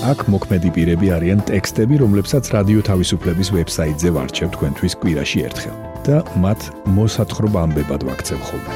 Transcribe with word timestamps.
აქ 0.00 0.22
მოქმედი 0.32 0.70
პირები 0.72 1.10
არიან 1.12 1.42
ტექსტები, 1.44 1.98
რომლებსაც 2.00 2.48
რადიო 2.54 2.80
თავისუფლების 2.88 3.48
ვებსაიტზე 3.52 4.08
ვარჩევ 4.16 4.48
თქვენთვის 4.56 4.94
კვირაში 4.96 5.38
ერთხელ 5.44 5.76
და 6.08 6.16
მათ 6.40 6.60
მოსათხრობ 6.96 7.58
ამბებად 7.60 8.06
ვაქცევ 8.08 8.40
ხოლმე. 8.48 8.72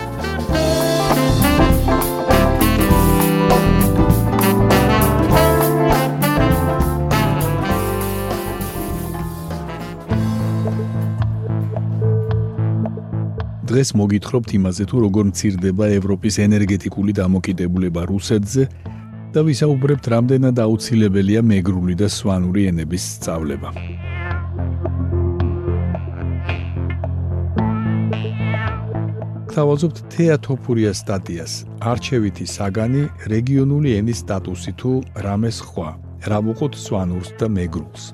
დღეს 13.64 13.90
მოგითხრობთ 13.96 14.50
იმაზე 14.60 14.84
თუ 14.92 14.96
როგორ 15.08 15.24
მცირდება 15.32 15.84
ევროპის 15.98 16.34
ენერგეტიკული 16.44 17.16
დამოკიდებულება 17.16 18.02
რუსეთზე 18.12 18.92
და 19.34 19.42
ვისაუბრებთ 19.42 20.04
რამდენად 20.14 20.60
აუცილებელია 20.62 21.40
მეგრული 21.42 21.94
და 21.98 22.06
სვანური 22.06 22.62
ენების 22.70 23.04
სწავლება. 23.18 23.70
თავაზობთ 29.54 29.98
თეატოფურია 30.14 30.92
სტატიას. 31.00 31.52
არჩევითი 31.90 32.46
საგანი 32.56 33.02
რეგიონული 33.34 33.90
ენის 33.98 34.18
სტატუსი 34.22 34.72
თუ 34.80 34.92
რამეს 35.26 35.58
ხვა. 35.66 35.90
რა 36.30 36.38
ვუყოთ 36.46 36.74
სვანურს 36.84 37.30
და 37.38 37.46
მეგრულს. 37.58 38.04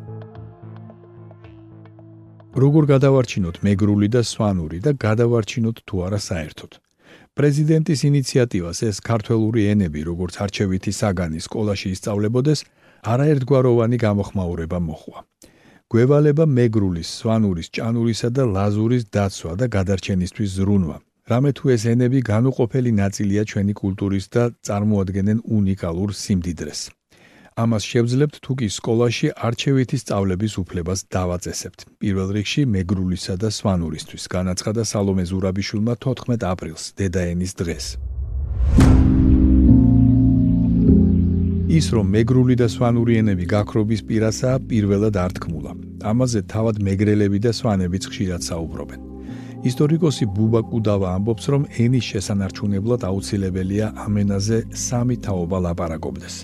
როგორ 2.62 2.84
გადავარჩინოთ 2.92 3.56
მეგრული 3.67 4.08
და 4.14 4.20
სვანური 4.27 4.78
და 4.84 4.91
გადავარჩინოთ 5.06 5.77
თუ 5.86 5.95
არა 6.06 6.19
საერთოდ. 6.19 6.73
პრეზიდენტის 7.39 8.00
ინიციატივას 8.11 8.78
ეს 8.91 8.97
ქართული 9.00 9.62
ენები, 9.73 10.00
როგორც 10.11 10.34
არჩევითი 10.45 10.92
საგანი 11.00 11.39
სკოლაში 11.47 11.89
ისწავლებოდეს, 11.95 12.61
არაერთგვაროვანი 13.12 13.97
გამოხმაურება 14.06 14.78
მოხვა. 14.89 15.19
გვევალება 15.91 16.45
მეგრულის, 16.47 17.08
სვანურის, 17.19 17.69
ჭანურისა 17.75 18.28
და 18.36 18.42
ლაზურის 18.55 19.05
დაცვა 19.14 19.53
და 19.61 19.67
გადარჩენისთვის 19.77 20.51
ზრუნვა. 20.58 20.97
რამე 21.31 21.51
თუ 21.56 21.64
ეს 21.75 21.83
ენები 21.92 22.19
განუყოფელი 22.33 22.91
ნაწილია 23.03 23.42
ჩვენი 23.51 23.75
კულტურის 23.83 24.27
და 24.34 24.42
წარმოადგენენ 24.67 25.39
უნიკალურ 25.56 26.11
სიმდიდრეს. 26.23 26.81
ამას 27.59 27.83
შევძლებთ 27.83 28.37
თუ 28.45 28.53
კი 28.61 28.69
სკოლაში 28.70 29.29
არჩევითი 29.34 29.97
სწავლების 30.03 30.55
უფლებას 30.62 31.01
დავაწესებთ. 31.11 31.81
პირველ 31.98 32.29
რიგში 32.37 32.62
მეგრულისა 32.77 33.34
და 33.42 33.48
სვანურისთვის 33.51 34.25
განაცხადა 34.37 34.83
სალომე 34.87 35.25
ზურაბიშვილმა 35.31 35.95
14 35.98 36.47
აპრილს, 36.53 36.84
დედაენის 37.01 37.53
დღეს. 37.61 37.87
ის 41.70 41.87
რომ 41.95 42.07
მეგრული 42.15 42.55
და 42.59 42.67
სვანური 42.67 43.15
ენები 43.23 43.45
გაქრობის 43.47 44.01
პირასაა 44.09 44.57
პირველად 44.70 45.14
ართქმულა. 45.27 45.73
ამაზე 46.11 46.41
თავად 46.53 46.77
მეგრელები 46.86 47.39
და 47.47 47.51
სვანებიც 47.55 48.05
ხშირად 48.11 48.42
საუბრობენ. 48.51 49.01
ისტორიკოსი 49.70 50.24
ბუბა 50.36 50.61
კუდავა 50.70 51.08
ამბობს, 51.17 51.45
რომ 51.53 51.63
ენის 51.85 52.05
შესანარჩუნებლად 52.11 53.03
აუცილებელია 53.11 53.86
ამენაზე 54.07 54.58
სამი 54.86 55.17
თაობა 55.24 55.58
ლაპარაკობდეს. 55.67 56.35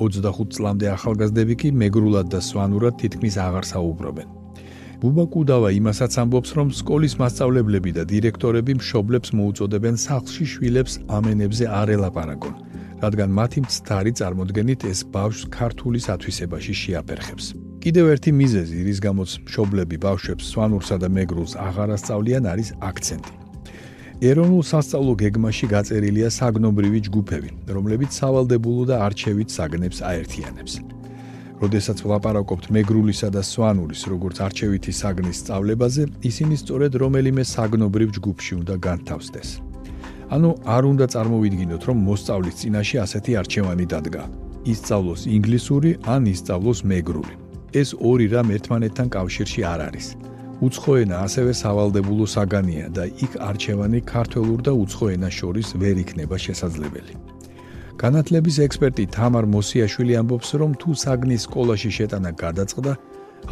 25 0.00 0.56
წლამდე 0.56 0.86
ახალგაზრდები 0.96 1.54
კი 1.60 1.68
მეგრულად 1.82 2.26
და 2.32 2.40
სვანურად 2.44 2.98
თითქმის 3.00 3.36
აღარ 3.46 3.64
საუბრობენ. 3.72 4.28
ბუბა 5.00 5.24
კუდავა 5.32 5.70
იმასაც 5.76 6.12
ამბობს, 6.22 6.50
რომ 6.56 6.68
სკოლის 6.72 7.14
მასწავლებლები 7.20 7.90
და 7.98 8.02
დირექტორები 8.08 8.72
მშობლებს 8.80 9.32
მოუწოდებენ 9.36 9.94
სახლში 10.00 10.44
შვილებს 10.52 10.92
ამენებზე 11.18 11.64
არ 11.80 11.88
ელაპარაკონ, 11.96 12.54
რადგან 13.04 13.30
მათი 13.38 13.60
მცდარი 13.66 14.12
წარმოდგენით 14.20 14.80
ეს 14.88 15.00
ბავშვს 15.12 15.48
ქართული 15.52 16.00
სათვისებაში 16.00 16.74
შეაფერხებს. 16.82 17.46
კიდევ 17.84 18.06
ერთი 18.16 18.30
მიზეზი, 18.40 18.78
რის 18.88 18.98
გამოც 19.04 19.30
მშობლები 19.46 19.96
ბავშვებს 20.00 20.44
სვანურსა 20.52 20.96
და 20.96 21.08
მეგრულს 21.12 21.52
აღარ 21.60 21.88
ასწავლიან, 21.96 22.42
არის 22.52 22.68
აქცენტი. 22.80 23.45
ეროვნულ 24.24 24.62
სასწავლო 24.64 25.12
გეგმაში 25.20 25.66
გაწერილია 25.68 26.28
საგნობრივი 26.32 27.00
ჯგუფები, 27.04 27.50
რომლებიც 27.68 28.10
სავალდებულო 28.16 28.84
და 28.88 28.96
არჩევით 29.04 29.48
საგნებს 29.52 29.98
აერთიანებს. 30.00 30.72
როდესაც 31.60 31.98
ვლაპარაკობთ 32.04 32.64
მეგრულისა 32.76 33.28
და 33.32 33.42
სვანურის 33.44 34.02
როგორც 34.12 34.36
არჩევითი 34.46 34.92
საგნის 34.92 35.36
სწავლებაზე, 35.40 36.02
ისინი 36.30 36.54
სწორედ 36.56 36.92
რომელიმე 36.96 37.42
საგნობრივ 37.44 38.08
ჯგუფში 38.16 38.52
უნდა 38.60 38.74
განთავსდეს. 38.86 39.48
ანუ 40.32 40.50
არ 40.64 40.82
უნდა 40.92 41.06
წარმოვიდგინოთ, 41.12 41.82
რომ 41.88 41.98
მოსწავლის 42.08 42.58
წინაშე 42.60 42.96
ასეთი 43.04 43.32
არჩევანი 43.40 43.86
დადგა: 43.92 44.22
ისწავლოს 44.72 45.20
ინგლისური 45.36 45.90
ან 46.08 46.22
ისწავლოს 46.32 46.78
მეგრული. 46.88 47.34
ეს 47.80 47.88
ორი 48.00 48.26
რამ 48.32 48.48
ერთმანეთთან 48.56 49.08
კავშირში 49.12 49.60
არ 49.72 49.80
არის. 49.88 50.06
უცხო 50.64 50.92
ენა 51.04 51.16
ასევე 51.26 51.52
სავალდებულო 51.52 52.26
საგანია 52.32 52.88
და 52.96 53.04
იქ 53.24 53.32
არჩევანი 53.44 54.00
ქართულ 54.08 54.56
და 54.64 54.72
უცხო 54.72 55.06
ენას 55.16 55.34
შორის 55.40 55.68
ვერ 55.76 55.96
იქნება 56.00 56.36
შესაძლებელი. 56.40 57.14
განათლების 58.00 58.56
ექსპერტი 58.66 59.04
თამარ 59.12 59.44
მოსიაშვილი 59.52 60.14
ამბობს, 60.20 60.48
რომ 60.60 60.70
თუ 60.80 60.90
საგნის 61.04 61.44
სკოლაში 61.48 61.90
შეტანა 61.98 62.30
გადაწყდა, 62.44 62.92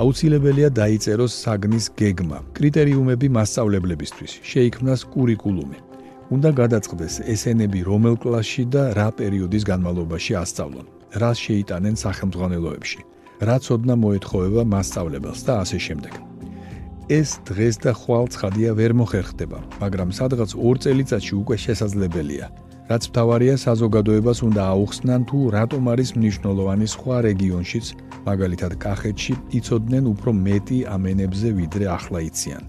აუცილებელია 0.00 0.69
დაიწეროს 0.81 1.32
საგნის 1.44 1.87
გეგმა, 2.00 2.38
კრიტერიუმები 2.56 3.28
მასწავლებლებისთვის, 3.36 4.32
შეიქმნას 4.50 5.00
კურიკულუმი. 5.15 5.78
უნდა 6.34 6.50
გადაწყდეს 6.60 7.15
ესენები 7.34 7.81
რომელ 7.84 8.16
კლასში 8.16 8.65
და 8.75 8.82
რა 8.97 9.09
პერიოდის 9.19 9.65
განმავლობაში 9.71 10.32
ასწავლონ, 10.42 10.86
რას 11.21 11.38
შეიტანენ 11.47 11.94
სახელმძღვანელოებში, 12.04 13.00
რა 13.48 13.56
ცოდნა 13.65 13.94
მოეთხოვება 14.04 14.62
მასწავლებელს 14.72 15.41
და 15.47 15.53
ასე 15.62 15.78
შემდეგ. 15.86 16.34
ეს 17.09 17.41
დღეს 17.44 17.76
და 17.84 17.92
ხვალ 17.92 18.26
ცხადია 18.32 18.70
ვერ 18.78 18.92
მოხერხდება, 18.97 19.59
მაგრამ 19.82 20.10
სადღაც 20.16 20.50
ორ 20.56 20.76
წელიწადში 20.84 21.34
უკვე 21.37 21.56
შესაძლებელია. 21.65 22.47
რაც 22.84 23.03
მთავარია 23.09 23.54
საზოგადოებას 23.60 24.38
უნდა 24.44 24.62
აუხსნან 24.72 25.20
თუ 25.28 25.38
რატომ 25.56 25.82
არის 25.92 26.10
მნიშვნელოვანი 26.16 26.87
სხვა 26.94 27.16
რეგიონშიც, 27.28 27.87
მაგალითად 28.28 28.72
კახეთში, 28.84 29.32
იცოდნენ 29.59 30.04
უფრო 30.12 30.31
მეტი 30.32 30.78
ამენებზე 30.94 31.48
ვიდრე 31.60 31.84
ახლა 31.97 32.20
იციან. 32.28 32.65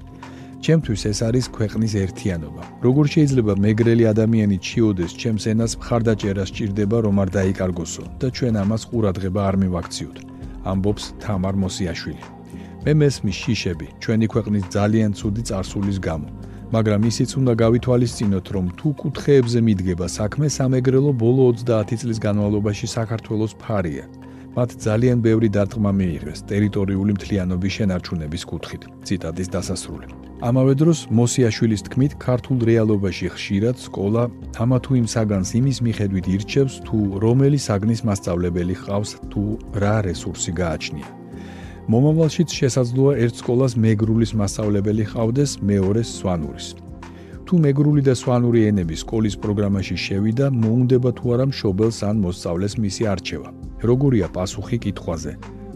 ჩემთვის 0.66 1.02
ეს 1.12 1.20
არის 1.28 1.46
ქვეყნის 1.56 1.94
ერთიანობა. 2.06 2.64
როგორ 2.86 3.06
შეიძლება 3.16 3.54
მეგრელი 3.66 4.04
ადამიანი 4.14 4.58
ჩიოდეს 4.68 5.12
ჩემს 5.22 5.44
ენას 5.52 5.72
მხარდაჭერა 5.80 6.44
სჭირდება 6.50 6.98
რომ 7.06 7.16
არ 7.24 7.30
დაიკარგოსო 7.38 8.04
და 8.20 8.28
ჩვენ 8.36 8.56
ამას 8.64 8.82
ყურადღება 8.90 9.42
არ 9.50 9.56
მივაქციოთ. 9.64 10.18
ამბობს 10.72 11.04
თამარ 11.24 11.56
მოსიაშვილი. 11.64 12.35
მე 12.86 12.94
მესმის 13.02 13.38
შიშები 13.42 13.88
ჩვენი 13.98 14.28
ქვეყნის 14.30 14.66
ძალიან 14.70 15.12
ცუდი 15.18 15.44
წარსულის 15.50 15.98
გამო. 16.06 16.30
მაგრამ 16.76 17.02
ისიც 17.10 17.30
უნდა 17.40 17.54
გავითვალისწინოთ 17.64 18.46
რომ 18.56 18.66
თუ 18.78 18.88
კუთხეებზე 19.02 19.60
მიდგება 19.68 20.06
საქმე 20.18 20.48
სამეგრელო 20.58 21.12
ბოლო 21.24 21.44
30 21.66 21.98
წლის 22.02 22.18
განმავლობაში 22.26 22.88
საქართველოს 22.98 23.54
ფარია. 23.62 24.06
მათ 24.58 24.70
ძალიან 24.86 25.18
ბევრი 25.26 25.50
დარტყმა 25.58 25.92
მიიღეს 26.00 26.40
ტერიტორიული 26.52 27.12
მთლიანობის 27.18 27.76
შენარჩუნების 27.78 28.44
კუთხით. 28.50 28.82
ციტატის 29.06 29.50
დასასრული. 29.56 30.08
ამავე 30.46 30.74
დროს 30.82 31.00
მოსიაშვილის 31.10 31.82
თქმით 31.90 32.14
ქართულ 32.26 32.58
რეალობაში 32.70 33.28
ხშირად 33.34 33.76
სკოლა 33.86 34.24
ამა 34.62 34.78
თუ 34.84 34.92
იმ 35.02 35.08
საგანს 35.14 35.50
იმის 35.60 35.78
მიხედვით 35.86 36.26
ირჩევს 36.36 36.76
თუ 36.86 36.98
რომელი 37.24 37.60
საგნის 37.68 38.02
მასწავლებელი 38.08 38.76
ყავს 38.86 39.12
თუ 39.32 39.44
რა 39.82 39.96
რესურსი 40.06 40.52
გააჩნია 40.62 41.25
მომავალშიც 41.91 42.51
შესაძლოა 42.61 43.13
ერთ 43.25 43.35
სკოლას 43.43 43.73
მეგრულის 43.85 44.33
მასწავლებელი 44.41 45.05
ყავდეს 45.13 45.51
მეორეს 45.71 46.09
სვანურის. 46.21 46.67
თუ 47.47 47.55
მეგრული 47.67 48.03
და 48.07 48.15
სვანური 48.15 48.61
ენები 48.71 48.95
სკოლის 49.03 49.35
პროგრამაში 49.43 49.97
შევიდა, 50.07 50.47
მოუნდება 50.63 51.11
თუ 51.19 51.25
არა 51.35 51.47
მშობელს 51.51 51.99
ან 52.07 52.17
მოსწავლეს 52.25 52.75
მისი 52.85 53.03
არჩევა. 53.13 53.51
როგორია 53.91 54.27
პასუხი 54.37 54.79
კითხვაზე? 54.85 55.33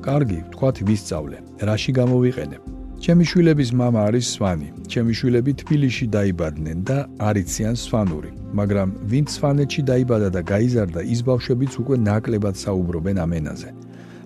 კარგი, 0.07 0.39
თქვათ 0.53 0.77
ვისწავლე, 0.87 1.37
რაში 1.67 1.93
გამოვიყენე? 1.99 2.57
ჩემი 3.05 3.25
შვილების 3.31 3.71
мама 3.81 4.01
არის 4.09 4.27
სვანი. 4.35 4.69
ჩემი 4.93 5.13
შვილები 5.19 5.53
თბილისში 5.61 6.07
დაიბადნენ 6.15 6.79
და 6.89 6.99
არიციან 7.29 7.77
სვანური, 7.85 8.31
მაგრამ 8.59 8.89
ვინც 9.11 9.29
სვანეთში 9.37 9.83
დაიბადა 9.91 10.29
და 10.37 10.41
გაიზარდა, 10.53 11.01
ის 11.15 11.21
ბავშვებიც 11.29 11.73
უკვე 11.83 11.97
ნაკლებად 12.09 12.55
საუბრობენ 12.65 13.17
ამ 13.25 13.33
ენაზე. 13.41 13.71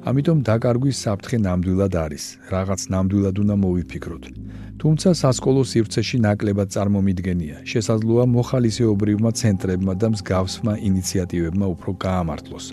ამიტომ 0.04 0.40
დაკარგვის 0.44 0.98
საფრთხე 1.00 1.38
ნამდვილად 1.48 1.94
არის. 1.96 2.24
რაღაც 2.52 2.82
ნამდვილად 2.92 3.36
უნდა 3.44 3.56
მოვიფიქროთ. 3.64 4.24
თუმცა 4.82 5.10
სასკოლო 5.16 5.62
სივრცეში 5.72 6.18
ნაკლებად 6.28 6.68
წარმომიდგენია. 6.76 7.58
შესაძლოა 7.72 8.26
მოხალისეობრივმა 8.36 9.32
ცენტრებმა 9.42 9.94
და 10.02 10.08
მსგავსმა 10.14 10.74
ინიციატივებმა 10.90 11.66
უფრო 11.76 11.92
გაამართლოს. 12.06 12.66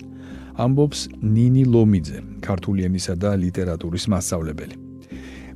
ამბობს 0.59 0.99
ნინი 1.23 1.63
ლომიძე, 1.73 2.19
ქართული 2.47 2.79
ენისა 2.87 3.15
და 3.15 3.29
ლიტერატურის 3.43 4.05
მასწავლებელი. 4.11 4.75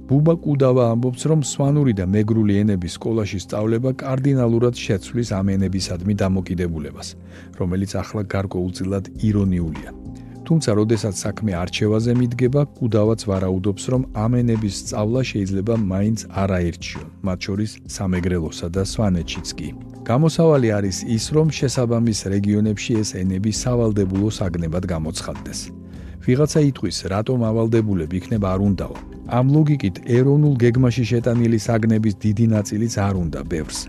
ბუბა 0.08 0.34
კუდავა 0.44 0.84
ამბობს, 0.94 1.22
რომ 1.28 1.40
სვანური 1.44 1.94
და 2.00 2.06
მეგრული 2.16 2.54
ენების 2.64 2.96
სკოლაში 2.98 3.40
სწავლება 3.46 3.90
კარდინალურად 4.00 4.76
შეცვლის 4.86 5.30
ამ 5.40 5.48
ენებისადმი 5.58 6.14
დამოკიდებულებას, 6.24 7.08
რომელიც 7.60 7.92
ახლა 8.00 8.22
გარკვეულწილად 8.24 9.06
ირონიულია. 9.28 10.05
თუმცა, 10.48 10.70
როდესაც 10.80 11.16
საქმე 11.26 11.52
არჩევაზე 11.64 12.12
მიდგება, 12.22 12.62
კუდავაც 12.78 13.22
ვარაუდობს, 13.30 13.84
რომ 13.94 14.02
ამ 14.24 14.32
ენების 14.42 14.74
სწავლა 14.82 15.22
შეიძლება 15.32 15.74
მაინც 15.92 16.20
არაერჩიო, 16.44 17.04
მათ 17.26 17.40
შორის 17.46 17.72
სამეგრელოსა 17.96 18.68
და 18.76 18.84
სვანეთშიც 18.92 19.48
კი. 19.58 19.70
გამოსავალი 20.10 20.70
არის 20.78 20.98
ის, 21.18 21.26
რომ 21.36 21.48
შესაბამის 21.60 22.20
რეგიონებში 22.34 22.92
ეს 23.02 23.10
ენები 23.22 23.52
სავალდებულო 23.64 24.30
საგნებად 24.40 24.84
გამოცხადდეს. 24.94 25.60
ვიღაცა 26.26 26.60
იტყვის, 26.70 26.98
რატომ 27.14 27.40
ავალდებულები 27.50 28.16
იქნება 28.22 28.48
არ 28.54 28.62
უნდაო. 28.70 28.96
ამ 29.26 29.46
ლოგიკით 29.56 29.96
ეროვნულ 30.18 30.56
გეგმაში 30.62 31.04
შეტანილი 31.12 31.58
საგნების 31.68 32.14
დიდი 32.26 32.46
ნაწილიც 32.56 32.94
არ 33.08 33.16
უნდა 33.24 33.42
ბევრს. 33.50 33.80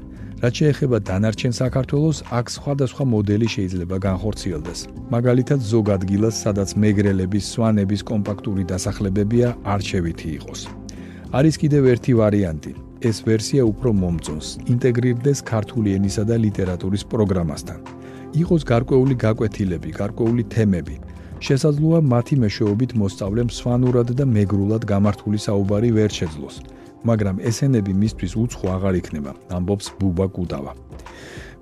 რაც 0.42 0.54
შეეხება 0.60 0.98
დანარჩენ 1.08 1.52
საქართველოს, 1.56 2.18
აქ 2.38 2.46
სხვადასხვა 2.56 3.04
მოდელი 3.12 3.48
შეიძლება 3.56 3.96
განხორციელდეს. 4.08 4.80
მაგალითად, 5.14 5.60
ზოგ 5.72 5.86
ადგილას, 5.96 6.34
სადაც 6.44 6.68
მეგრელების, 6.76 7.44
სვანების 7.52 8.02
კომპაქტური 8.10 8.62
დასახლებებია, 8.72 9.48
არჩევითი 9.64 10.28
იყოს. 10.38 10.60
არის 11.38 11.54
კიდევ 11.62 11.82
ერთი 11.92 12.12
ვარიანტი. 12.20 12.72
ეს 13.08 13.16
ვერსია 13.28 13.62
უფრო 13.72 13.90
მომწონს, 14.02 14.46
ინტეგრირდეს 14.72 15.38
ქართული 15.52 15.88
ენისა 15.96 16.22
და 16.28 16.36
ლიტერატურის 16.44 17.04
პროგრამასთან. 17.12 17.78
იყოს 18.42 18.62
გარკვეული 18.72 19.14
გაკვეთილები, 19.26 19.90
გარკვეული 20.00 20.42
თემები. 20.54 20.96
შესაძლოა 21.46 22.00
მათი 22.12 22.34
მეშვეობით 22.42 22.90
მოსწავლემ 23.00 23.48
სვანურად 23.58 24.08
და 24.18 24.24
მეგრულად 24.36 24.82
გამართული 24.92 25.38
საუბარი 25.46 25.90
ვერ 25.98 26.10
შეძლოს. 26.18 26.56
მაგრამ 27.10 27.36
ესენები 27.50 27.92
მისთვის 28.02 28.32
უცხო 28.42 28.66
აღარ 28.76 28.94
იქნება, 29.00 29.32
ამბობს 29.56 29.86
ბუბა 29.98 30.26
კუდავა. 30.36 30.72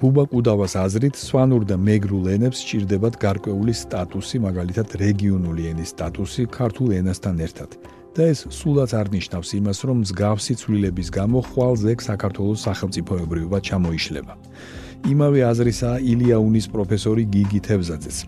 ბუბა 0.00 0.24
კუდავას 0.32 0.74
აზრით, 0.84 1.16
სვანურ 1.16 1.62
და 1.70 1.76
მეგრულ 1.78 2.24
ენებს 2.36 2.58
სჭირდებათ 2.64 3.14
გარკვეული 3.24 3.72
სტატუსი, 3.72 4.36
მაგალითად 4.46 4.88
რეგიონული 5.04 5.62
ენის 5.70 5.92
სტატუსი 5.94 6.42
ქართულ 6.58 6.88
ენასთან 7.00 7.36
ერთად. 7.46 7.70
და 8.14 8.30
ეს 8.30 8.46
სულაც 8.46 8.90
არ 8.94 9.08
ნიშნავს 9.10 9.48
იმას, 9.58 9.78
რომ 9.90 9.96
მსგავსი 10.06 10.54
ცვლილების 10.60 11.08
გამო 11.18 11.38
ხვალ 11.50 11.74
ზეგ 11.82 11.98
საქართველოს 12.10 12.62
სახელმწიფოებრიობა 12.66 13.58
ჩამოიშლება. 13.68 14.34
იმავე 15.12 15.40
აზრისაა 15.50 15.98
ილია 16.12 16.38
უნის 16.38 16.66
პროფესორი 16.70 17.24
გიგი 17.34 17.60
თევზაძეც. 17.66 18.18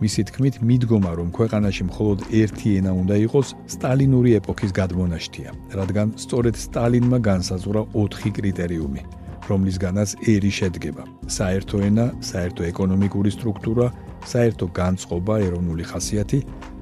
მისი 0.00 0.22
თქმით, 0.30 0.54
მიდგომა, 0.64 1.12
რომ 1.18 1.28
ქვეყანაში 1.36 1.84
მხოლოდ 1.90 2.18
ერთი 2.32 2.68
ენა 2.78 2.92
უნდა 3.02 3.16
იყოს, 3.26 3.48
სტალინური 3.74 4.30
ეპოქის 4.40 4.72
გადმონაშთია, 4.72 5.50
რადგან 5.78 6.08
სწორედ 6.16 6.54
სტალინმა 6.56 7.18
განსაზღვრა 7.20 7.82
4 7.92 8.32
კრიტერიუმი, 8.38 9.02
რომლისგანაც 9.50 10.10
ერი 10.34 10.52
შედგება: 10.58 11.04
საერთო 11.28 11.76
ენა, 11.88 12.06
საერთო 12.22 12.62
ეკონომიკური 12.72 13.30
სტრუქტურა, 13.36 13.86
საერთო 14.32 14.66
განწყობა, 14.80 15.34
ეროვნული 15.46 15.84
ხასიათი 15.90 16.40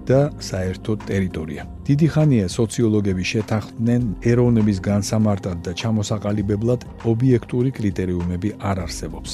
და 0.08 0.20
საერთო 0.40 0.92
ტერიტორია. 1.06 1.62
დიდი 1.86 2.06
ხანია 2.12 2.46
სოციოლოგები 2.48 3.24
შეთანხმდნენ 3.32 4.02
ეროვნების 4.32 4.78
განსამარტად 4.90 5.56
და 5.66 5.72
ჩამოსაყალიბებლად 5.80 6.80
ობიექტური 7.12 7.70
კრიტერიუმები 7.78 8.48
არ 8.70 8.76
არსებობს. 8.86 9.30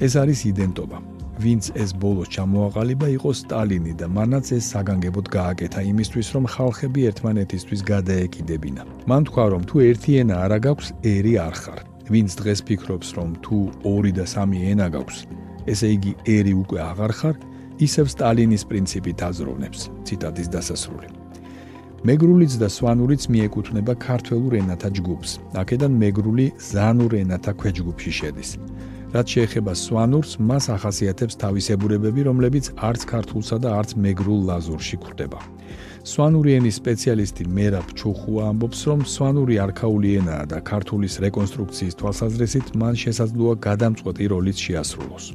ეს 0.00 0.12
არის 0.16 0.40
იდენტობა. 0.52 1.19
ვინც 1.40 1.64
ეს 1.82 1.90
ბოლოს 2.02 2.28
ჩამოაყალიბა 2.36 3.08
იყო 3.16 3.30
სტალინი 3.40 3.92
და 4.00 4.06
მანაც 4.12 4.46
ეს 4.56 4.64
საგანგებოდ 4.72 5.26
გააკეთა 5.36 5.80
იმისთვის 5.92 6.28
რომ 6.36 6.44
ხალხები 6.54 7.00
ერთმანეთისთვის 7.10 7.80
გადაეკიდებინა. 7.92 8.82
მან 9.08 9.22
თქვა 9.28 9.44
რომ 9.52 9.62
თუ 9.68 9.76
ერთი 9.90 10.12
ენა 10.20 10.36
არა 10.44 10.58
გაქვს, 10.66 10.88
ერი 11.14 11.34
არ 11.46 11.54
ხარ. 11.62 11.80
ვინც 12.12 12.30
დღეს 12.40 12.60
ფიქრობს 12.66 13.08
რომ 13.16 13.30
თუ 13.44 13.58
ორი 13.86 14.12
და 14.18 14.24
სამი 14.26 14.58
ენა 14.72 14.86
გაქვს, 14.94 15.18
ესე 15.72 15.88
იგი 15.96 16.12
ერი 16.36 16.52
უკვე 16.62 16.78
აღარ 16.90 17.12
ხარ, 17.18 17.36
ისევ 17.86 18.06
სტალინის 18.14 18.62
პრინციპით 18.70 19.18
აზროვნებს. 19.28 19.80
ციტატის 20.04 20.48
დასასრული. 20.54 21.08
მეგრულიც 22.00 22.52
და 22.56 22.68
სვანურიც 22.72 23.22
მიეკუთვნება 23.32 23.92
ქართულ 24.00 24.52
ენათა 24.60 24.88
ჯგუფს. 24.96 25.30
აქედან 25.60 25.92
მეგრული 26.02 26.46
ზანურ 26.72 27.12
ენათა 27.22 27.52
ქვეჯგუფში 27.60 28.12
შედის. 28.18 28.50
რაც 29.10 29.26
შეეხება 29.34 29.72
სვანურს, 29.74 30.38
მას 30.38 30.64
ახასიათებს 30.70 31.34
თავისებურებები, 31.42 32.20
რომლებიც 32.30 32.70
არც 32.78 33.00
ქართულსა 33.10 33.56
და 33.58 33.70
არც 33.80 33.90
მეგრულ 33.98 34.40
ლაზურში 34.50 34.96
გვხვდება. 35.02 35.40
სვანური 36.00 36.50
ენის 36.56 36.78
სპეციალისტი 36.80 37.44
მერაბ 37.56 37.86
ჩუხუა 37.98 38.42
ამბობს, 38.50 38.80
რომ 38.88 39.00
სვანური 39.14 39.54
არქაული 39.66 40.08
ენაა 40.20 40.44
და 40.52 40.58
ქართულის 40.70 41.14
რეკონსტრუქციის 41.26 41.98
თვალსაზრისით 42.00 42.66
მან 42.80 42.94
შესაძლოა 43.04 43.54
გადამწყვეტი 43.66 44.24
როლიც 44.32 44.56
შეასრულოს. 44.64 45.26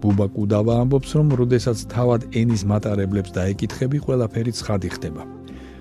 ბუბა 0.00 0.26
კუდავა 0.36 0.74
ამბობს, 0.84 1.10
რომ 1.18 1.28
როდესაც 1.40 1.78
თავად 1.92 2.20
ენის 2.40 2.62
მატარებლებს 2.70 3.30
დაეკითხები, 3.36 3.98
ყველაფერი 4.06 4.52
ცხადი 4.60 4.88
ხდება. 4.94 5.22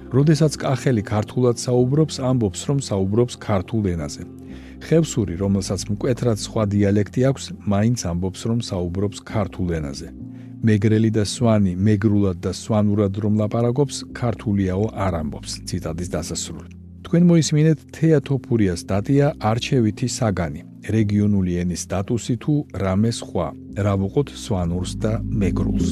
როდესაც 0.10 0.54
კახელი 0.57 1.04
ქართულად 1.06 1.56
საუბრობს, 1.62 2.16
ამბობს, 2.30 2.62
რომ 2.69 2.80
საუბრობს 2.89 3.33
ქართულ 3.38 3.83
ენაზე. 3.94 4.39
ხევსური, 4.86 5.36
რომელსაც 5.40 5.81
მკვეთრად 5.92 6.38
სხვა 6.40 6.64
დიალექტი 6.74 7.22
აქვს, 7.30 7.46
მაინც 7.74 8.00
ამბობს, 8.12 8.42
რომ 8.50 8.60
საუბრობს 8.70 9.18
ქართულ 9.28 9.68
ენაზე. 9.80 10.10
მეგრელი 10.60 11.10
და 11.16 11.24
სვანი 11.24 11.74
მეგრულად 11.88 12.38
და 12.44 12.52
სვანურად 12.52 13.14
რომ 13.24 13.34
ლაპარაკობს, 13.40 13.96
ქართულიაო 14.12 14.86
არ 15.06 15.14
ამბობს. 15.22 15.52
ციტატის 15.68 16.10
დასასრული. 16.16 16.70
თქვენ 17.06 17.24
მოისმინეთ 17.31 17.80
თეატოფურიას 17.96 18.80
სტატია 18.84 19.28
არჩევითი 19.50 20.08
საგანი. 20.20 20.62
რეგიონული 20.96 21.52
ენის 21.64 21.81
სტატუსი 21.88 22.36
თუ 22.44 22.54
რამე 22.84 23.12
სხვა. 23.20 23.48
რა 23.86 23.94
ვუყოთ 24.00 24.30
სვანურს 24.44 24.92
და 25.04 25.14
მეგრულს. 25.24 25.88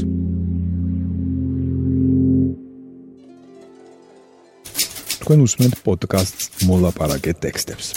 თქვენ 5.24 5.40
უსმენთ 5.44 5.76
პოდკასტს 5.84 6.46
მოლაპარაკე 6.68 7.32
ტექსტებს. 7.44 7.88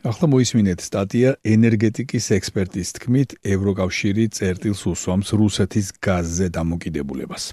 ახლა 0.00 0.30
მოისმინეთ 0.32 0.80
სტატია 0.80 1.30
ენერგეტიკის 1.44 2.26
ექსპერტის 2.32 2.92
თქმით 2.96 3.34
ევროკავშირი 3.44 4.24
წერტილს 4.32 4.82
უსვამს 4.88 5.28
რუსეთის 5.36 5.86
გაზზე 6.00 6.46
დამოკიდებულებას. 6.56 7.52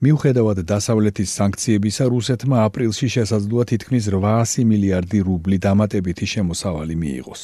მიუხედავად 0.00 0.58
დასავლეთის 0.68 1.30
სანქციებისა, 1.36 2.04
რუსეთმა 2.08 2.56
აპრილში 2.68 3.08
შესაძლოა 3.16 3.64
თითქმის 3.72 4.04
800 4.12 4.64
მილიარდი 4.64 5.18
რუბლი 5.28 5.56
დამატებითი 5.60 6.26
შემოსავალი 6.32 6.96
მიიღოს. 7.04 7.40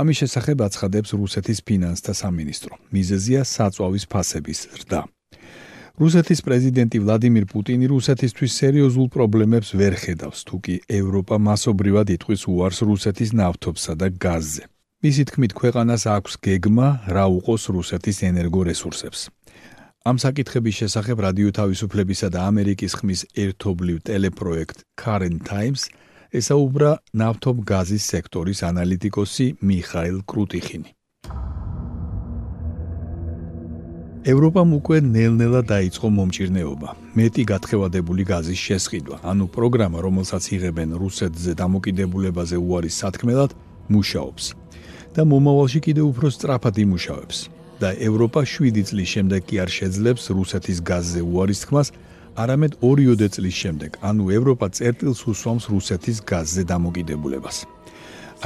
ამის 0.00 0.16
შესახებ 0.20 0.58
აცხადებს 0.68 1.10
რუსეთის 1.16 1.58
ფინანსთა 1.68 2.12
სამინისტრო. 2.12 2.74
მიზეზია 2.92 3.40
საწვავის 3.44 4.04
ფასების 4.12 4.60
ზრდა. 4.76 5.00
რუსეთის 6.00 6.40
პრეზიდენტი 6.40 6.98
ვლადიმირ 7.04 7.44
პუტინი 7.52 7.86
რუსეთისთვის 7.92 8.52
სერიოზულ 8.62 9.06
პრობლემებს 9.12 9.74
ვერ 9.76 9.94
ხედავს, 10.00 10.40
თუკი 10.48 10.76
ევროპა 10.88 11.36
მასობრივად 11.36 12.12
იტყვის 12.16 12.42
უარს 12.48 12.78
რუსეთის 12.88 13.30
ნავთობსა 13.36 13.92
და 14.00 14.08
გაზზე. 14.24 14.64
მისი 15.04 15.22
თქმით, 15.28 15.52
ქვეყანას 15.52 16.02
აქვს 16.16 16.32
გეგმა, 16.46 16.88
რა 17.12 17.24
უყოს 17.36 17.64
რუსეთის 17.76 18.18
ენერგორესურსებს. 18.30 19.20
ამ 20.02 20.16
საკითხების 20.18 20.74
შესახებ 20.80 21.16
რადიო 21.26 21.50
თავისუფლებისა 21.60 22.28
და 22.34 22.40
ამერიკის 22.50 22.92
ხმის 22.98 23.20
ერთობლივ 23.44 23.96
ტელეპროექტ 24.08 24.76
Current 24.98 25.40
Times 25.46 25.82
ესაუბრა 26.32 26.90
ნავთობ-გაზის 27.20 28.04
სექტორის 28.12 28.64
ანალიტიკოსი 28.64 29.46
მიხაილ 29.60 30.18
კრუტიხინი. 30.24 30.90
ევროპამ 34.22 34.70
უკვე 34.78 34.96
ნელ-ნელა 35.02 35.60
დაიწყო 35.66 36.06
მომჭირნეობა. 36.14 36.88
მეტი 37.18 37.42
გათხევადებული 37.42 38.22
გაზის 38.22 38.60
შესყიდვა, 38.66 39.16
ანუ 39.26 39.44
პროგრამა, 39.50 39.98
რომელსაც 39.98 40.44
იღებენ 40.54 40.90
რუსეთზე 41.02 41.52
დამოკიდებულებაზე 41.58 42.56
უარის 42.62 42.94
სათქმელად, 43.02 43.50
მუშაობს. 43.90 44.44
და 45.14 45.22
მომავალში 45.26 45.80
კიდევ 45.86 46.04
უფრო 46.14 46.28
სწრაფად 46.30 46.74
იმუშავებს. 46.84 47.38
და 47.82 47.88
ევროპა 47.98 48.40
7 48.46 48.86
წლის 48.86 49.08
შემდეგ 49.14 49.40
კი 49.48 49.56
არ 49.58 49.70
შეძლებს 49.78 50.24
რუსეთის 50.38 50.78
გაზზე 50.86 51.20
უარის 51.26 51.60
თქმას, 51.66 51.88
არამედ 52.42 52.72
2 52.78 53.28
წლის 53.34 53.56
შემდეგ, 53.62 53.90
ანუ 54.06 54.24
ევროპა 54.38 54.66
წერტილს 54.70 55.20
უსვამს 55.26 55.64
რუსეთის 55.74 56.16
გაზზე 56.30 56.62
დამოკიდებულებას. 56.72 57.56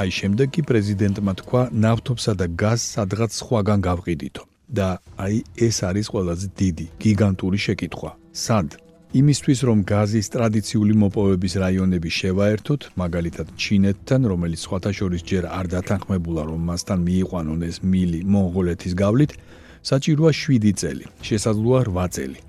აი 0.01 0.09
შემდეგ 0.09 0.47
კი 0.53 0.61
პრეზიდენტმა 0.69 1.33
თქვა 1.41 1.61
ნავთობსა 1.85 2.33
და 2.33 2.45
გაზს 2.61 2.85
სადღაც 2.97 3.31
სხვაგან 3.41 3.79
გავყიდითო. 3.85 4.46
და 4.67 4.99
აი 5.17 5.43
ეს 5.67 5.77
არის 5.89 6.07
ყველაზე 6.13 6.47
დიდი, 6.59 6.85
გიგანტური 6.99 7.59
შეკითხვა. 7.65 8.11
სად? 8.33 8.69
იმისთვის 9.15 9.59
რომ 9.63 9.79
გაზის 9.87 10.27
ტრადიციული 10.35 10.93
მოპოვების 11.01 11.53
რაიონები 11.63 12.09
შევაერთოთ, 12.11 12.81
მაგალითად 13.01 13.47
ჩინეთთან, 13.55 14.21
რომელიც 14.31 14.59
სხვათა 14.67 14.91
შორის 14.99 15.21
ჯერ 15.23 15.43
არ 15.47 15.65
დათანხმებულა 15.73 16.43
რომ 16.51 16.61
მასთან 16.69 16.99
მიიყვანონ 17.07 17.59
ეს 17.69 17.77
მილი 17.87 18.19
მონღოლეთის 18.27 18.93
გავლით, 18.99 19.31
საჭიროა 19.89 20.31
7 20.35 20.73
წელი, 20.75 21.05
შესაძლოა 21.23 21.79
8 21.87 22.07
წელი. 22.15 22.39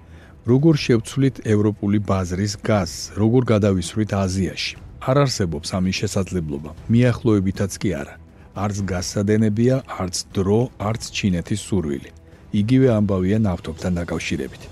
როგორ 0.48 0.74
შევცვლით 0.84 1.36
ევროპული 1.44 1.98
ბაზრის 2.08 2.54
გაზს, 2.68 3.12
როგორ 3.20 3.42
გადავისვრით 3.52 4.10
აზიაში? 4.16 4.74
არ 5.08 5.16
არსებობს 5.24 5.68
ამის 5.78 5.96
შესაძლებლობა, 6.02 6.70
მიახლოებითაც 6.90 7.72
კი 7.78 7.90
არა. 8.00 8.14
არც 8.64 8.76
გასადენებია, 8.92 9.76
არც 10.02 10.16
დრო, 10.34 10.60
არც 10.88 11.02
ჩინეთის 11.16 11.60
სურვილი. 11.68 12.10
იგივე 12.60 12.88
ამბავია 12.98 13.38
ნავთობთან 13.46 13.92
დაკავშირებით. 14.00 14.62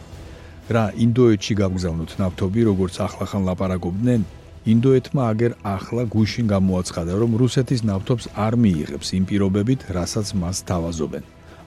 რა 0.74 0.84
ინდოეთში 1.04 1.54
გაგზავნოთ 1.62 2.10
ნავთობი, 2.20 2.60
როგორც 2.70 2.94
ახლახან 3.06 3.42
ლაპარაკობდნენ, 3.48 4.20
ინდოეთმა 4.72 5.22
აგერ 5.32 5.52
ახლა 5.62 6.02
გუშინ 6.14 6.46
გამოაცხადა, 6.54 7.12
რომ 7.22 7.30
რუსეთის 7.42 7.80
ნავთობს 7.90 8.24
არ 8.46 8.54
მიიღებს 8.62 9.08
იმ 9.18 9.24
პირობებით, 9.30 9.80
რასაც 9.96 10.26
მას 10.40 10.56
თავაზობენ. 10.70 11.24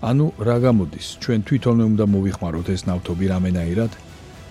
ანუ 0.09 0.25
რა 0.47 0.57
გამოდის, 0.67 1.07
ჩვენ 1.23 1.39
თვითონვე 1.47 1.85
უნდა 1.91 2.05
მოვიხმაროთ 2.13 2.67
ეს 2.75 2.81
ნავთობი 2.89 3.25
რამენაირად? 3.33 3.91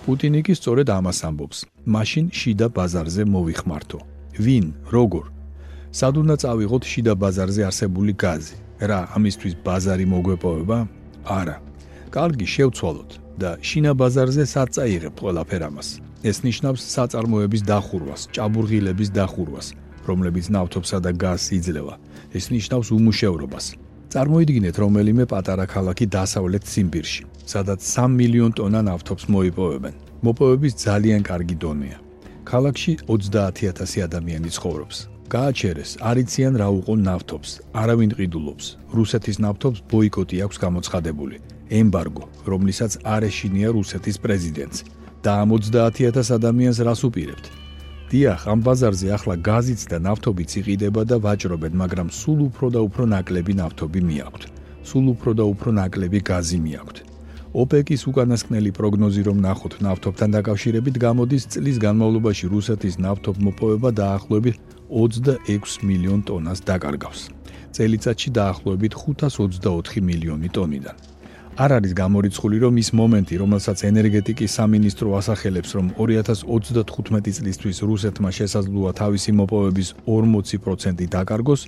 პუტინი 0.05 0.41
კი 0.45 0.53
სწორედ 0.57 0.87
ამას 0.97 1.19
ამბობს. 1.29 1.57
მაშინ 1.95 2.25
შიდა 2.39 2.67
ბაზარზე 2.75 3.23
მოვიხმართო. 3.33 3.99
ვინ, 4.45 4.65
როგორ? 4.95 5.38
სად 5.89 6.21
უნდა 6.21 6.35
წავიღოთ 6.45 6.83
შიდა 6.85 7.13
ბაზარზე 7.17 7.63
არსებული 7.65 8.13
გაზი? 8.13 8.57
რა, 8.79 8.99
ამისთვის 9.17 9.53
ბაზარი 9.65 10.05
მოგვეპოვება? 10.05 10.77
არა. 11.25 11.57
კარგი, 12.13 12.45
შევცვალოთ 12.45 13.11
და 13.41 13.49
შინა 13.65 13.91
ბაზარზე 13.97 14.43
სად 14.45 14.69
წაიღებთ 14.77 15.17
ყველაფერ 15.17 15.61
ამას? 15.65 15.89
ეს 16.29 16.37
ნიშნავს 16.45 16.81
საწარმოების 16.93 17.61
დახურვას, 17.65 18.21
ჭაბურღილების 18.35 19.09
დახურვას, 19.17 19.67
რომლებიც 20.05 20.45
ნავთობსა 20.53 20.97
და 21.05 21.11
გაზს 21.15 21.47
იძლევა. 21.57 21.95
ეს 22.37 22.45
ნიშნავს 22.53 22.87
უმუშევრობას. 22.93 23.65
წარმოიდგინეთ 24.13 24.75
რომელიმე 24.83 25.25
პატარა 25.25 25.65
ქალაქი 25.65 26.05
დასავლეთ 26.05 26.63
ციმბირში, 26.69 27.23
სადაც 27.45 27.79
3 27.81 28.13
მილიონ 28.19 28.51
ტონა 28.57 28.81
ნავთობს 28.89 29.23
მოიპოვებენ. 29.33 29.93
მოპოვების 30.25 30.73
ძალიან 30.85 31.21
კარგი 31.25 31.55
დონეა. 31.63 31.97
ქალაქში 32.45 32.91
30000 33.09 34.01
ადამიანი 34.05 34.49
ცხოვრობს. 34.53 35.08
გააჩერეს, 35.29 35.91
არიციან 36.09 36.53
რა 36.61 36.67
უყონ 36.79 36.99
ნავთობს, 37.05 37.49
არავინ 37.81 38.11
ყიდულობს. 38.17 38.65
რუსეთის 38.97 39.37
ნავთობს 39.45 39.79
ბოიკოტი 39.91 40.37
აქვს 40.45 40.57
გამოცხადებული, 40.65 41.37
ემბარგო, 41.79 42.25
რომლისაც 42.51 42.91
არ 43.13 43.21
ეშინია 43.29 43.69
რუსეთის 43.77 44.17
პრეზიდენტს. 44.23 44.79
და 45.23 45.31
ამ 45.43 45.49
30000 45.51 46.31
ადამიანს 46.37 46.79
რას 46.87 47.01
უპირებთ? 47.07 47.45
დიახ, 48.09 48.41
ამ 48.51 48.59
ბაზარზე 48.65 49.07
ახლა 49.17 49.35
გაზიც 49.49 49.81
და 49.91 49.97
ნავთობიც 50.07 50.51
იყიდება 50.59 51.01
და 51.05 51.15
ვაჭრობენ, 51.25 51.73
მაგრამ 51.81 52.07
სულ 52.19 52.39
უფრო 52.49 52.67
და 52.75 52.79
უფრო 52.87 53.03
ნაკლები 53.13 53.53
ნავთობი 53.61 54.01
მიაქვთ. 54.09 54.41
სულ 54.89 55.05
უფრო 55.13 55.31
და 55.39 55.43
უფრო 55.53 55.69
ნაკლები 55.79 56.19
გაზი 56.29 56.59
მიაქვთ. 56.65 56.97
ოპეკის 57.49 58.01
უკანასკნელი 58.09 58.71
პროგნოზი 58.77 59.21
რომ 59.27 59.37
ნახოთ 59.45 59.73
ნავთობთან 59.85 60.29
დაკავშირებით 60.37 60.95
გამოდის 61.05 61.43
წლის 61.53 61.77
განმავლობაში 61.85 62.45
რუსეთის 62.53 62.95
ნავთობმოპოვება 63.05 63.89
დაახლოებით 64.01 64.57
26 64.89 65.85
მილიონ 65.87 66.21
ტონას 66.27 66.59
დაკარგავს. 66.65 67.21
წელიწადში 67.75 68.29
დაახლოებით 68.33 68.93
524 68.97 70.01
მილიონი 70.01 70.49
ტონიდან. 70.49 70.97
არ 71.59 71.71
არის 71.75 71.91
გამორიცხული 71.91 72.57
რომ 72.63 72.75
ის 72.79 72.89
მომენტი, 72.95 73.35
რომელსაც 73.43 73.77
ენერგეტიკის 73.91 74.51
სამინისტრო 74.59 75.09
ასახელებს, 75.19 75.69
რომ 75.75 75.87
2035 75.99 77.35
წლისთვის 77.35 77.77
რუსეთმა 77.89 78.29
შესაძლოა 78.39 78.91
თავისი 79.01 79.31
მოპოვების 79.39 79.89
40% 80.07 81.03
დაკარგოს, 81.15 81.61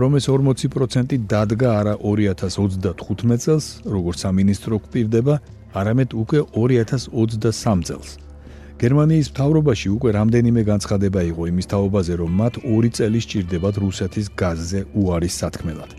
რომ 0.00 0.10
ეს 0.16 0.24
40% 0.32 1.28
დადგა 1.28 1.68
არა 1.80 1.94
2035 2.00 3.44
წელს, 3.44 3.66
როგორც 3.84 4.16
სამინისტრო 4.24 4.76
გვპირდება, 4.80 5.34
არამედ 5.76 6.10
უკვე 6.22 6.40
2023 6.56 7.84
წელს. 7.84 8.23
გერმანიის 8.74 9.28
მთავრობაში 9.30 9.88
უკვე 9.94 10.10
რამდენიმე 10.18 10.62
განცხადება 10.66 11.20
იყო 11.30 11.42
იმის 11.46 11.66
თაობაზე, 11.70 12.14
რომ 12.18 12.30
მათ 12.40 12.54
2 12.66 12.88
წელი 12.96 13.20
სჭირდებათ 13.22 13.74
რუსეთის 13.84 14.26
გაზზე 14.34 14.80
უარის 14.98 15.34
სათქმელად. 15.40 15.90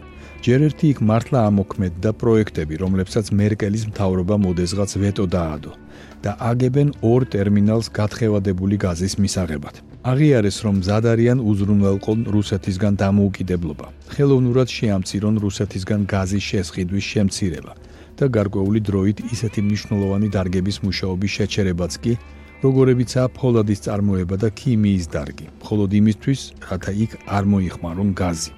ჯერ 0.44 0.60
ერთი 0.68 0.86
იქ 0.94 1.00
მართლა 1.10 1.40
ამოქმედდა 1.50 2.12
პროექტები, 2.22 2.76
რომლებსაც 2.84 3.26
მერკელის 3.40 3.84
მთავრობა 3.90 4.36
მოდესღაც 4.46 4.92
ვეტო 5.02 5.26
დაადო 5.36 5.72
და 6.24 6.32
აგებენ 6.52 6.90
ორ 7.12 7.22
ტერმინალს 7.34 7.88
გათხევადებული 7.96 8.76
გაზის 8.86 9.14
მისაღებად. 9.24 9.76
აღიარეს, 10.12 10.58
რომ 10.66 10.76
ზადარიან 10.86 11.40
უზრუნველყონ 11.50 12.20
რუსეთისგან 12.36 12.94
დამოუკიდებლობა. 13.02 13.88
ხელოვნურად 14.14 14.70
შეამცირონ 14.78 15.36
რუსეთისგან 15.46 16.02
გაზის 16.14 16.44
შესყიდვის 16.52 17.06
შემცირება 17.14 17.74
და 18.20 18.26
გარკვეული 18.38 18.80
დროით 18.90 19.18
ისეთი 19.34 19.60
მნიშვნელოვანი 19.66 20.28
დარგების 20.36 20.78
მუშაობის 20.86 21.32
შეჩერებაც 21.38 21.94
კი, 22.04 22.14
როგორებიცაა 22.66 23.28
ფოლადის 23.38 23.84
წარმოება 23.86 24.36
და 24.44 24.50
ქიმიის 24.60 25.06
დარგი, 25.14 25.48
მხოლოდ 25.62 25.90
იმისთვის, 26.02 26.42
რათა 26.70 26.92
იქ 27.06 27.12
არ 27.38 27.44
მოიხმარონ 27.54 28.10
გაზი. 28.22 28.54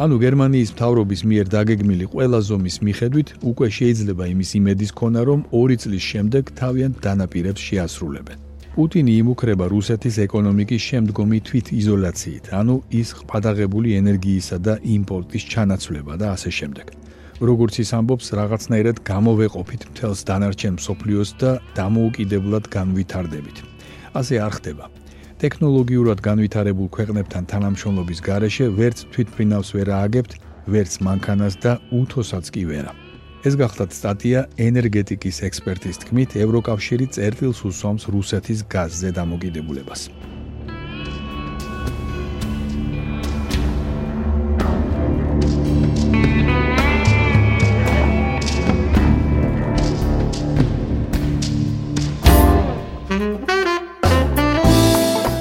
ანუ 0.00 0.16
გერმანიის 0.24 0.70
მთავრობის 0.74 1.20
მიერ 1.30 1.46
დაგეგმილი 1.54 2.06
ყველა 2.12 2.38
ზომის 2.48 2.76
მიხედვით 2.86 3.28
უკვე 3.50 3.66
შეიძლება 3.78 4.24
იმის 4.32 4.50
იმედის 4.60 4.90
ქონა, 4.98 5.20
რომ 5.28 5.40
2 5.50 5.76
წლის 5.82 6.04
შემდეგ 6.12 6.44
თავიანთ 6.60 6.94
დანაპირებს 7.04 7.60
შეასრულებენ. 7.68 8.38
პუტინი 8.70 9.12
იმუქრება 9.20 9.66
რუსეთის 9.74 10.16
ეკონომიკის 10.24 10.82
შემდგომი 10.88 11.38
თვით 11.46 11.66
იზოლაციით, 11.80 12.44
ანუ 12.60 12.74
ის 13.00 13.08
ყადაღებული 13.18 13.98
ენერგიისა 14.00 14.56
და 14.66 14.74
იმპორტის 14.96 15.42
ჩანაცვლება 15.52 16.14
და 16.22 16.26
ასე 16.38 16.50
შემდეგ. 16.58 16.99
როგორც 17.40 17.74
ის 17.80 17.90
ამბობს, 17.96 18.26
რაღაცნაირად 18.36 18.96
გამოვეყოფით 19.00 19.82
მთელს 19.90 20.20
დანარჩენ 20.28 20.74
მსოფლიოს 20.76 21.30
და 21.40 21.50
დამოუკიდებლად 21.78 22.64
განვითარდებით. 22.68 23.56
ასე 24.14 24.34
არ 24.44 24.52
ხდება. 24.60 24.84
ტექნოლოგიურად 25.40 26.18
განვითარებულ 26.20 26.88
ქვეყნებთან 26.96 27.44
თანამშრომლობის 27.48 28.20
გარეშე 28.28 28.66
ვერც 28.76 28.98
თვითფრინავს 29.12 29.68
ვერ 29.76 29.88
ააგებთ, 29.88 30.32
ვერც 30.68 30.92
მანქანას 31.00 31.54
და 31.64 31.72
უთოსაც 31.88 32.44
კი 32.52 32.62
ვერა. 32.68 32.92
ეს 33.40 33.54
გახლავთ 33.56 33.92
სტატია 33.96 34.40
ენერგეტიკის 34.60 35.36
ექსპერტის 35.48 35.96
თქმით, 36.04 36.36
ევროკავშირი 36.44 37.06
წერტილს 37.16 37.64
უსვამს 37.64 38.04
რუსეთის 38.12 38.68
გაზზე 38.68 39.10
დამოკიდებულებას. 39.16 40.12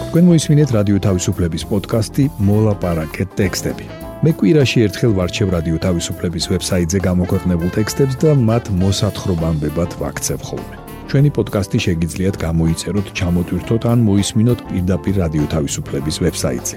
თქვენ 0.09 0.25
მოისმინეთ 0.25 0.71
რადიო 0.73 0.97
თავისუფლების 1.05 1.63
პოდკასტი 1.69 2.23
მოლაპარაკე 2.41 3.29
ტექსტები. 3.37 3.85
მე 4.25 4.31
კვირაში 4.41 4.77
ერთხელ 4.89 5.11
ვარჩევ 5.13 5.47
რადიო 5.53 5.77
თავისუფლების 5.85 6.45
ვებსაიტზე 6.49 6.97
გამოქვეყნებულ 7.05 7.69
ტექსტებს 7.77 8.15
და 8.17 8.33
მათ 8.49 8.65
მოსათხრობამდებად 8.81 9.91
ვაქცევ 10.01 10.39
ხოლმე. 10.49 10.75
ჩვენი 11.13 11.29
პოდკასტი 11.37 11.77
შეგიძლიათ 11.85 12.35
გამოიწეროთ, 12.41 13.07
ჩამოტვირთოთ 13.19 13.83
ან 13.85 13.99
მოისმინოთ 14.09 14.59
პირდაპირ 14.69 15.15
რადიო 15.23 15.45
თავისუფლების 15.53 16.15
ვებსაიტზე. 16.25 16.75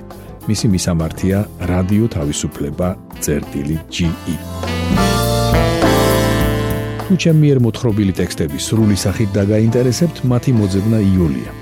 მისი 0.49 0.67
მისამართია 0.77 1.39
რადიო 1.73 2.07
თავისუფლება.ge. 2.17 4.37
თუ 7.09 7.15
ჩემი 7.17 7.41
მიერ 7.43 7.59
მოთხრობილი 7.65 8.12
ტექსტები 8.21 8.59
სრული 8.61 8.97
სახით 9.05 9.29
დაგაინტერესებთ, 9.33 10.17
მათი 10.29 10.51
მოძებნა 10.61 11.01
იულია. 11.17 11.62